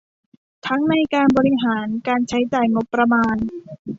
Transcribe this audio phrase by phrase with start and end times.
[0.67, 3.35] ทั้งในการบริหาร การใช้จ่ายงบประมาน